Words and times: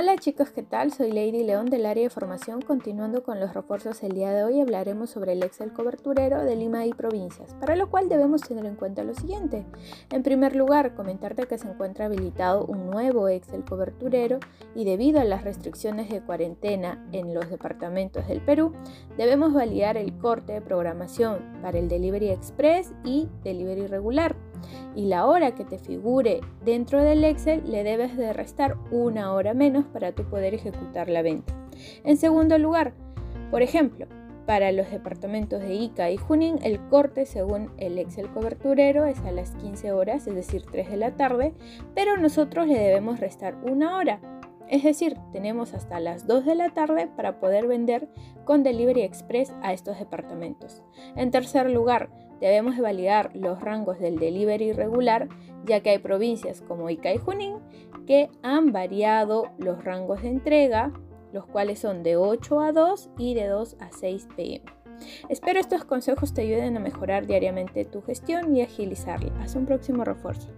Hola 0.00 0.14
chicos, 0.16 0.50
¿qué 0.50 0.62
tal? 0.62 0.92
Soy 0.92 1.10
Lady 1.10 1.42
León 1.42 1.66
del 1.66 1.84
área 1.84 2.04
de 2.04 2.08
formación. 2.08 2.62
Continuando 2.62 3.24
con 3.24 3.40
los 3.40 3.52
refuerzos 3.52 4.00
el 4.04 4.12
día 4.12 4.30
de 4.30 4.44
hoy 4.44 4.60
hablaremos 4.60 5.10
sobre 5.10 5.32
el 5.32 5.42
Excel 5.42 5.72
coberturero 5.72 6.44
de 6.44 6.54
Lima 6.54 6.86
y 6.86 6.92
provincias, 6.92 7.52
para 7.54 7.74
lo 7.74 7.90
cual 7.90 8.08
debemos 8.08 8.42
tener 8.42 8.64
en 8.64 8.76
cuenta 8.76 9.02
lo 9.02 9.12
siguiente. 9.12 9.66
En 10.12 10.22
primer 10.22 10.54
lugar, 10.54 10.94
comentarte 10.94 11.48
que 11.48 11.58
se 11.58 11.66
encuentra 11.66 12.04
habilitado 12.04 12.64
un 12.64 12.88
nuevo 12.88 13.26
Excel 13.26 13.64
coberturero 13.64 14.38
y 14.76 14.84
debido 14.84 15.18
a 15.18 15.24
las 15.24 15.42
restricciones 15.42 16.08
de 16.08 16.20
cuarentena 16.20 17.04
en 17.10 17.34
los 17.34 17.50
departamentos 17.50 18.28
del 18.28 18.40
Perú, 18.40 18.72
debemos 19.16 19.52
validar 19.52 19.96
el 19.96 20.16
corte 20.18 20.52
de 20.52 20.60
programación 20.60 21.40
para 21.60 21.76
el 21.76 21.88
Delivery 21.88 22.28
Express 22.28 22.92
y 23.02 23.28
Delivery 23.42 23.88
regular 23.88 24.36
y 24.94 25.06
la 25.06 25.26
hora 25.26 25.54
que 25.54 25.64
te 25.64 25.78
figure 25.78 26.40
dentro 26.64 27.02
del 27.02 27.24
Excel 27.24 27.62
le 27.70 27.84
debes 27.84 28.16
de 28.16 28.32
restar 28.32 28.76
una 28.90 29.32
hora 29.32 29.54
menos 29.54 29.84
para 29.86 30.12
tu 30.12 30.24
poder 30.24 30.54
ejecutar 30.54 31.08
la 31.08 31.22
venta. 31.22 31.54
En 32.04 32.16
segundo 32.16 32.58
lugar, 32.58 32.94
por 33.50 33.62
ejemplo, 33.62 34.06
para 34.48 34.72
los 34.72 34.90
departamentos 34.90 35.60
de 35.60 35.74
Ica 35.74 36.10
y 36.10 36.16
Junín, 36.16 36.58
el 36.62 36.80
corte 36.88 37.26
según 37.26 37.70
el 37.76 37.98
Excel 37.98 38.30
coberturero 38.30 39.04
es 39.04 39.18
a 39.20 39.30
las 39.30 39.50
15 39.56 39.92
horas, 39.92 40.26
es 40.26 40.34
decir, 40.34 40.64
3 40.70 40.90
de 40.90 40.96
la 40.96 41.16
tarde, 41.16 41.52
pero 41.94 42.16
nosotros 42.16 42.66
le 42.66 42.78
debemos 42.78 43.20
restar 43.20 43.56
una 43.62 43.98
hora. 43.98 44.20
Es 44.66 44.84
decir, 44.84 45.18
tenemos 45.32 45.74
hasta 45.74 46.00
las 46.00 46.26
2 46.26 46.46
de 46.46 46.54
la 46.54 46.70
tarde 46.70 47.08
para 47.14 47.40
poder 47.40 47.66
vender 47.66 48.08
con 48.44 48.62
Delivery 48.62 49.02
Express 49.02 49.52
a 49.62 49.74
estos 49.74 49.98
departamentos. 49.98 50.82
En 51.14 51.30
tercer 51.30 51.70
lugar, 51.70 52.08
debemos 52.40 52.78
validar 52.78 53.30
los 53.34 53.60
rangos 53.60 53.98
del 53.98 54.18
delivery 54.18 54.72
regular, 54.72 55.28
ya 55.64 55.80
que 55.80 55.90
hay 55.90 55.98
provincias 55.98 56.62
como 56.62 56.90
Ica 56.90 57.12
y 57.12 57.18
Junín 57.18 57.56
que 58.06 58.30
han 58.42 58.72
variado 58.72 59.50
los 59.58 59.84
rangos 59.84 60.22
de 60.22 60.30
entrega, 60.30 60.92
los 61.32 61.44
cuales 61.44 61.78
son 61.78 62.02
de 62.02 62.16
8 62.16 62.60
a 62.60 62.72
2 62.72 63.10
y 63.18 63.34
de 63.34 63.46
2 63.46 63.76
a 63.80 63.90
6 63.92 64.28
pm. 64.34 64.64
Espero 65.28 65.60
estos 65.60 65.84
consejos 65.84 66.34
te 66.34 66.42
ayuden 66.42 66.76
a 66.76 66.80
mejorar 66.80 67.26
diariamente 67.26 67.84
tu 67.84 68.02
gestión 68.02 68.56
y 68.56 68.62
agilizarla. 68.62 69.32
Hasta 69.40 69.58
un 69.58 69.66
próximo 69.66 70.04
refuerzo. 70.04 70.48